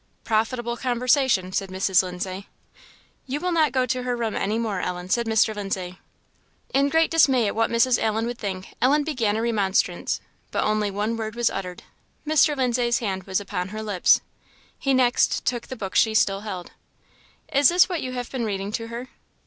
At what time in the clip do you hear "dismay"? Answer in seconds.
7.11-7.45